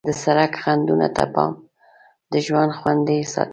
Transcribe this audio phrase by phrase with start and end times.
[0.07, 1.53] د سړک خنډونو ته پام
[2.31, 3.49] د ژوند خوندي ساتي.